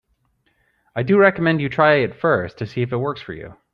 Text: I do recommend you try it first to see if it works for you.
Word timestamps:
I 0.95 1.03
do 1.03 1.19
recommend 1.19 1.61
you 1.61 1.69
try 1.69 1.97
it 1.97 2.15
first 2.15 2.57
to 2.57 2.65
see 2.65 2.81
if 2.81 2.91
it 2.91 2.97
works 2.97 3.21
for 3.21 3.33
you. 3.33 3.55